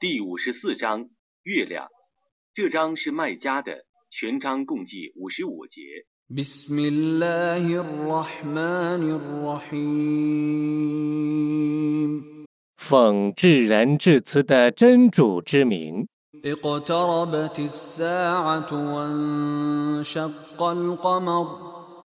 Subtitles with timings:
[0.00, 1.08] 第五十四章
[1.42, 1.88] 月亮，
[2.54, 5.82] 这章是麦加的，全章共计五十五节。
[6.28, 10.12] بسم الله الرحمن الرحيم
[12.76, 16.06] 奉至仁至慈的真主之名，
[16.42, 21.46] اقتربت الساعة وانشق القمر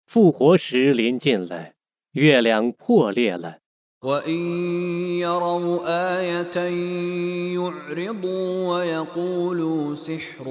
[0.07, 1.73] 复活时临近了，
[2.13, 3.59] 月亮破裂了。
[4.03, 4.39] وإن
[5.19, 5.81] يروا
[6.21, 6.57] آية
[7.55, 10.45] يعرضوا ويقولوا سحر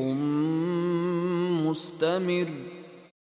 [1.63, 2.48] مستمر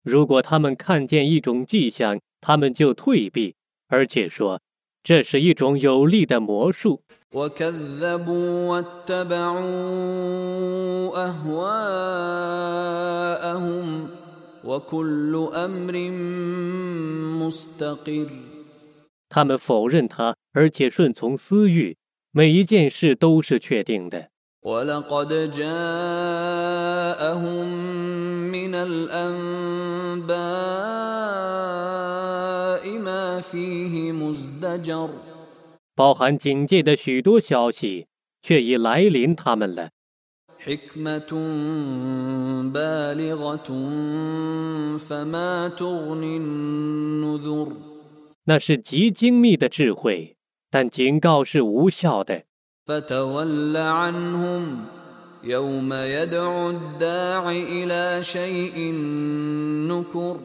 [0.04, 3.54] 如果他们看见一种迹象，他们就退避，
[3.88, 4.60] 而且说
[5.02, 7.00] 这是一种有力的魔术。
[7.32, 9.64] وكذبوا واتبعوا
[11.26, 12.66] أهواءهم
[14.64, 16.10] وكل أمر
[17.44, 18.28] مستقر
[19.28, 21.96] 他们否认他，而且顺从私欲，
[22.32, 24.28] 每一件事都是确定的。
[24.62, 25.68] ولقد جاءهم
[28.50, 30.34] من الأنباء
[32.98, 35.10] ما فيه مزدجر
[35.94, 38.06] 包含警戒的许多消息，
[38.42, 39.90] 却已来临他们了。
[40.58, 41.30] حكمة
[42.72, 43.68] بالغة
[44.98, 47.68] فما تغني النذر
[48.48, 50.36] 那是极精密的智慧，
[50.70, 52.42] 但警告是无效的。
[52.86, 54.86] فتول عنهم
[55.44, 58.92] يوم يدعو الداع إلى شيء
[59.88, 60.36] نكر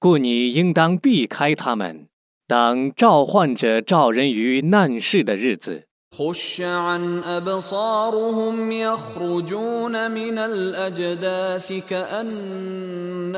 [0.00, 2.08] 故你应当避开他们，
[2.48, 5.84] 当召唤者召人于难事的日子。
[6.12, 13.34] خش عن أبصارهم يخرجون من الأجداث كأنهم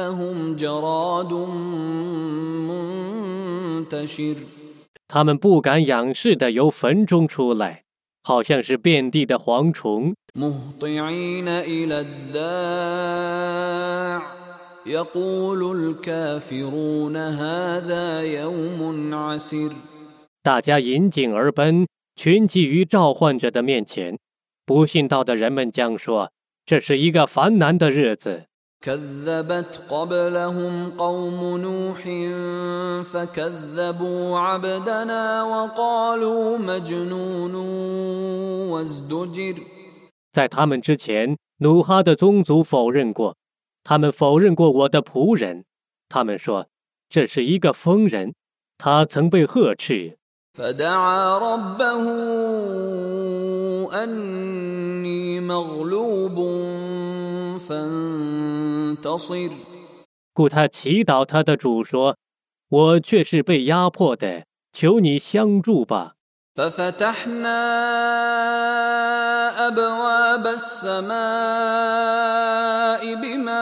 [0.57, 1.33] جراد
[2.69, 3.42] منتشر
[5.08, 7.84] 他们不敢仰视的由坟中出来，
[8.24, 10.16] 好像是遍地的蝗虫。
[20.42, 24.18] 大家引颈而奔，群集于召唤者的面前。
[24.66, 26.32] 不信道的人们将说，
[26.66, 28.46] 这是一个烦难的日子。
[28.83, 32.01] كذبت قبلهم قوم نوح
[33.05, 37.55] فكذبوا عبدنا وقالوا مجنون
[38.71, 39.55] وازدجر
[40.33, 43.37] ”在他们之前，努哈的宗族否认过，
[43.83, 45.65] 他们否认过我的仆人。
[46.09, 48.35] 他们说：“这是一个疯人，
[48.79, 50.17] 他曾被呵斥。”
[50.59, 52.03] فدعا ربه
[53.95, 56.37] أني مغلوب
[57.59, 58.12] فانتصر
[60.33, 66.15] 故他祈祷他的主说：“我却是被压迫的，求你相助吧。
[66.55, 67.59] ففتحنا
[69.69, 71.13] أبواب السماء
[73.15, 73.59] بماء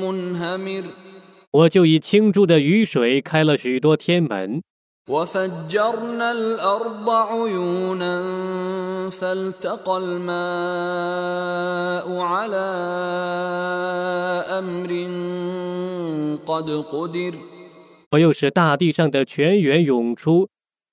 [0.00, 0.84] منهمر
[1.52, 4.62] ”我就以倾注的雨水开了许多天门，
[5.08, 8.22] وفجرنا الأرض عيونا
[9.10, 12.66] فالتقى الماء على
[14.58, 14.90] أمر
[16.46, 17.34] قد قدر
[18.12, 20.48] 我又使大地上的泉源涌出，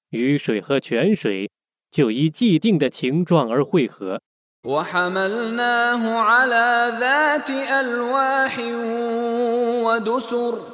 [0.09, 1.50] 雨水和泉水
[1.91, 4.22] 就依既定的形状而汇合。
[4.66, 8.59] وحملناه على ذات ألواح
[9.85, 10.71] ودسر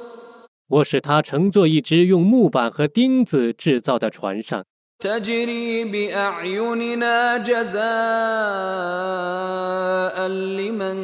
[0.70, 4.64] 我使它乘坐一只用木板和钉子制造的船上，
[5.00, 7.84] تجري بأعيننا جزاء
[10.58, 10.98] لمن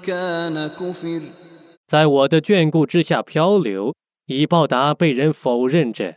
[0.00, 1.22] كان كفر
[1.88, 3.94] 在我的眷顾之下漂流，
[4.26, 6.14] 以报答被人否认者。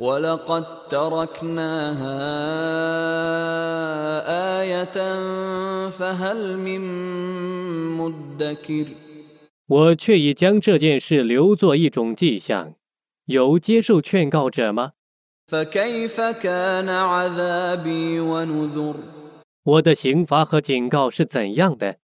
[0.00, 2.18] ولقد تركناها
[4.60, 4.98] آية
[5.90, 6.80] فهل من
[7.96, 8.86] مدكر
[9.69, 12.73] 我却已将这件事留作一种迹象，
[13.25, 14.93] 有接受劝告者吗？
[19.63, 21.97] 我的刑罚和警告是怎样的？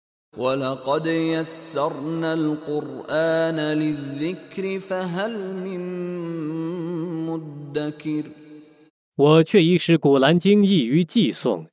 [9.16, 11.68] 我却已使《古兰经》易于记诵，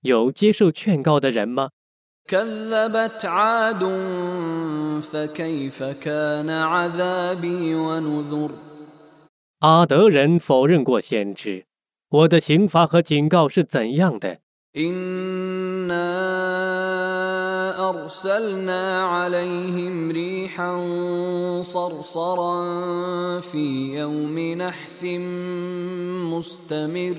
[0.00, 1.68] 有接受劝告的人吗？
[2.27, 3.83] كذبت عاد
[5.01, 8.51] فكيف كان عذابي ونذر
[9.59, 11.65] 阿德人否认过先知，
[12.09, 14.39] 我的刑罚和警告是怎样的？
[14.77, 16.11] إنا
[17.89, 20.71] أرسلنا عليهم ريحا
[21.61, 25.03] صرصرا في يوم نحس
[26.31, 27.15] مستمر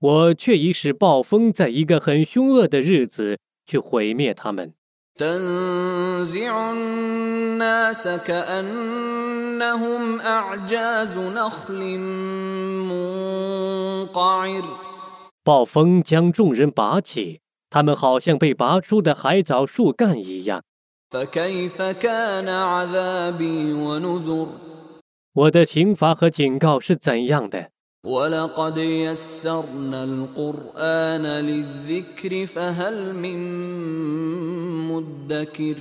[0.00, 3.38] 我却已使暴风在一个很凶恶的日子
[3.73, 4.71] 去毁灭他们。
[15.43, 17.41] 暴风将众人拔起
[17.71, 20.61] 他们好像被拔出的海藻树干一样。
[25.33, 27.72] 我的刑罚和警告是怎样的？
[28.04, 33.38] ولقد يسرنا القرآن للذكر فهل من
[34.88, 35.76] مدكر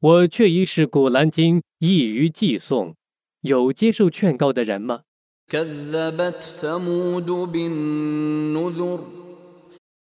[0.00, 2.94] 我却已使《古兰经》易于记诵，
[3.40, 5.02] 有接受劝告的人吗？
[5.48, 9.00] كذبت ثمود بالنذر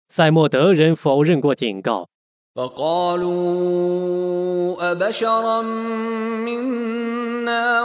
[0.10, 2.08] 塞莫德人否认过警告，
[2.56, 3.32] فقالوا
[4.92, 5.62] أبشرا
[6.46, 7.82] منا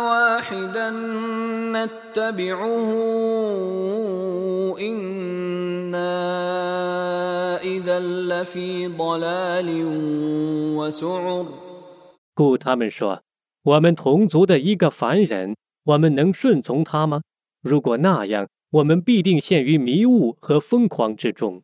[12.33, 13.21] 故他们说
[13.63, 15.55] ：“我们同族的一个凡人，
[15.85, 17.21] 我们能顺从他吗？
[17.61, 21.61] 如果那样，我们必定陷于迷雾和疯狂之中。”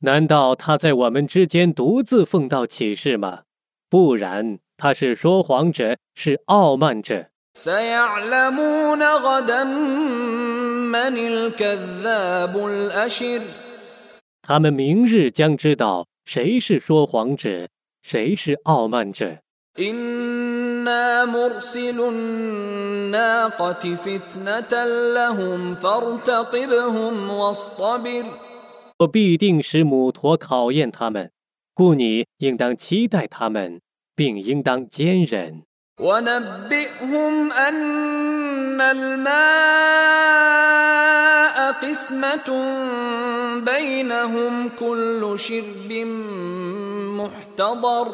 [0.00, 3.40] 难道他在我们之间独自奉道启示吗？
[3.88, 7.26] 不然他是说谎者是傲慢者。
[14.42, 17.68] 他们明日将知道谁是说谎者
[18.02, 19.38] 谁是傲慢者。
[28.99, 31.31] 我必定使母驼考验他们，
[31.73, 33.81] 故你应当期待他们，
[34.15, 35.63] 并应当坚忍。
[35.99, 39.31] ونبئهم أن الماء
[41.81, 42.49] قسمة
[43.65, 45.91] بينهم كل شرب
[47.17, 48.07] محتضر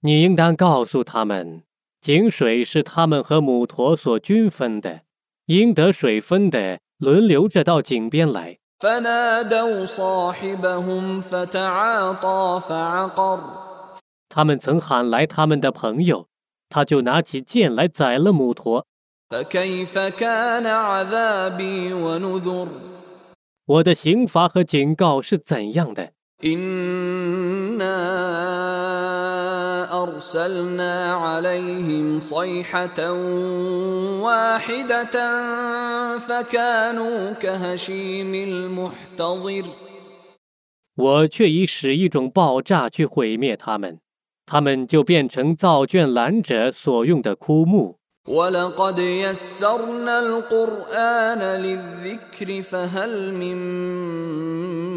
[0.00, 1.62] 你应当告诉他们，
[2.00, 5.02] 井水是他们和母驼所均分的，
[5.46, 8.58] 应得水分的轮流着到井边来。
[14.27, 16.27] 他们曾喊来他们的朋友，
[16.69, 18.85] 他就拿起剑来宰了母驼。
[23.65, 26.11] 我的刑罚和警告是怎样的？
[30.14, 33.12] إنا أرسلنا عليهم صيحة
[34.22, 35.16] واحدة
[36.18, 39.64] فكانوا كهشيم المحتضر
[40.96, 43.98] 我却已使一种爆炸去毁灭他们，
[44.46, 47.96] 他们就变成造卷拦者所用的枯木。
[48.28, 53.56] ولقد يسرنا القرآن للذكر فهل من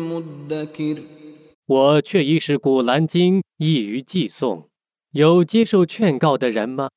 [0.09, 0.97] مدكر
[1.65, 4.65] 我却已使《古兰经》易于记诵，
[5.12, 6.90] 有接受劝告的人吗？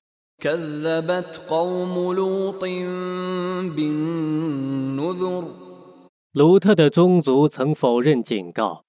[6.33, 8.83] 卢特的宗族曾否认警告？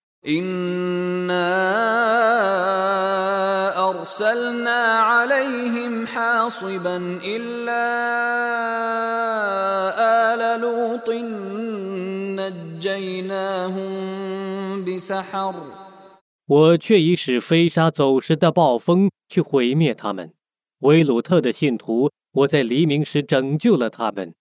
[16.47, 20.33] 我却已使飞沙走石的暴风去毁灭他们，
[20.81, 24.35] 威鲁特的信徒，我在黎明时拯救了他们。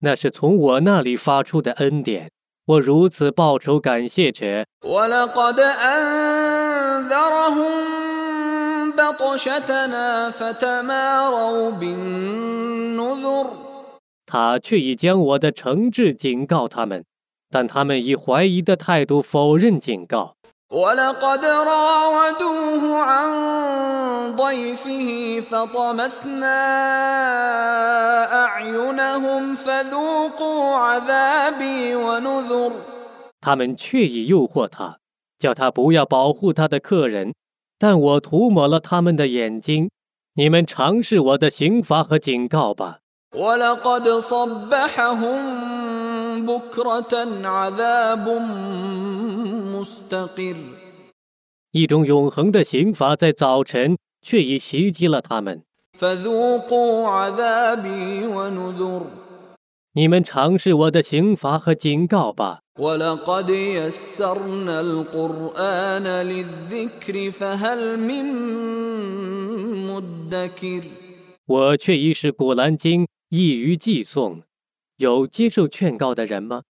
[0.00, 2.30] 那是从我那里发出的恩典，
[2.66, 4.64] 我如此报仇感谢者。
[14.25, 17.05] 他却已将我的惩治警告他们，
[17.49, 20.33] 但他们以怀疑的态度否认警告。
[20.69, 26.59] ولقد راودوه عن ضيفه فطمسنا
[28.45, 32.71] أعينهم فذوقوا عذابي ونذر
[33.39, 34.97] 他们却已诱惑他，
[35.39, 37.33] 叫他不要保护他的客人，
[37.82, 39.90] 但我涂抹了他们的眼睛
[40.36, 42.98] 你们尝试我的刑罚和警告吧。
[51.72, 55.64] 一种永恒的刑罚在早晨却已袭击了他们。
[59.95, 62.59] فذوقوا عذابي ونذر 你们尝试我的刑罚和警告吧。
[62.77, 68.25] ولقد يسرنا القرآن للذكر فهل من
[69.87, 70.83] مدكر
[71.47, 74.43] 我却已使《古兰经》易于寄诵，
[74.97, 76.61] 有接受劝告的人吗？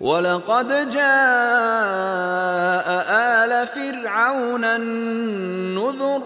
[0.00, 1.02] ولقد جاء
[3.08, 6.22] آل فرعون النذر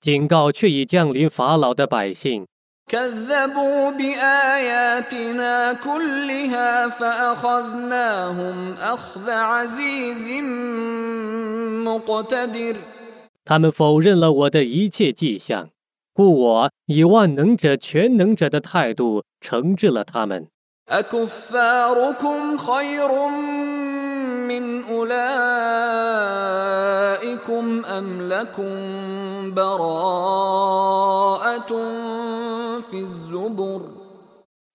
[0.00, 2.46] 警告却已降临法老的百姓，
[2.88, 10.28] كذبوا بآياتنا كلها فأخذناهم أخذ عزيز
[11.84, 12.76] مقتدر
[13.44, 15.68] 他们否认了我的一切迹象，
[16.14, 20.48] 故我以万能者、全能者的态度惩治了他们。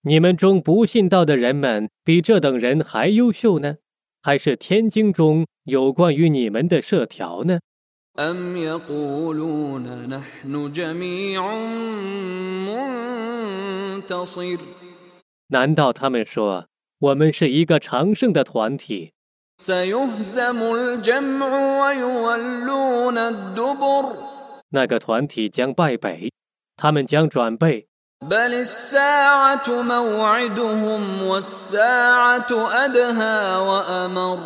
[0.01, 3.75] 你们中不信道的人们比这等人还优秀呢，
[4.21, 7.59] 还是天经中有关于你们的设条呢？
[15.47, 16.67] 难道他们说
[16.99, 19.11] 我们是一个常胜的团体？
[24.69, 26.31] 那个团体将败北，
[26.77, 27.88] 他们将转背。
[28.22, 32.50] بل الساعة موعدهم والساعة
[32.84, 34.38] أدهى وأمر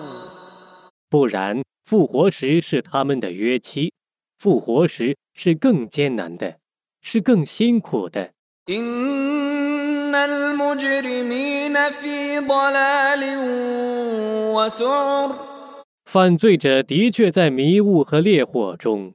[1.11, 3.93] 不然，复活时是他们的约期，
[4.39, 6.57] 复活时是更艰难的，
[7.01, 8.31] 是更辛苦的。
[8.69, 13.39] إن المجرمين في ضلال
[14.53, 15.35] وسعر
[16.05, 19.15] 犯罪者的确在迷雾和烈火中，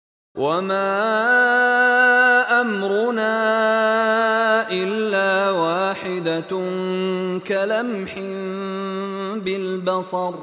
[0.36, 0.90] وما
[2.60, 3.34] أمرنا
[4.70, 6.50] إلا واحدة
[7.46, 8.12] كلمح
[9.44, 10.34] بالبصر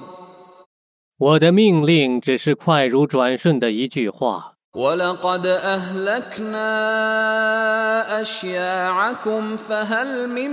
[1.20, 4.54] 我的命令只是快如转瞬的一句话。
[4.76, 6.70] ولقد أهلكنا
[8.22, 10.50] أشياعكم فهل من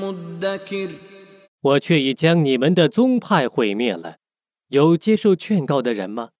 [0.00, 0.88] مدكر
[1.60, 4.16] 我却已将你们的宗派毁灭了。
[4.68, 6.30] 有接受劝告的人吗？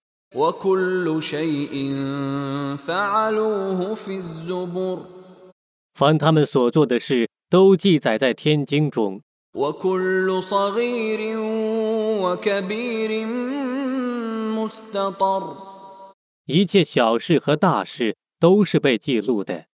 [5.98, 9.22] 凡他们所做的事，都记载在天经中。
[16.46, 19.64] 一切小事和大事都是被记录的。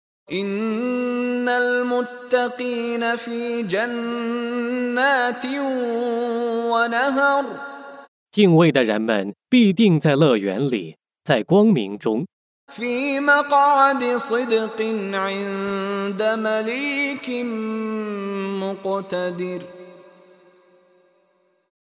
[8.37, 12.26] 敬畏的人们必定在乐园里在光明中。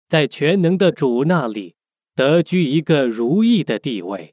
[0.08, 1.74] 在全能的主那里
[2.16, 4.32] 得居一个如意的地位。